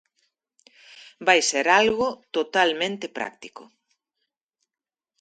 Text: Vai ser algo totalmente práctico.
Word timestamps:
Vai 1.27 1.39
ser 1.49 1.65
algo 1.81 2.07
totalmente 2.37 3.05
práctico. 3.17 3.63